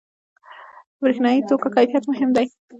[0.95, 2.45] •د برېښنايي توکو کیفیت مهم دی.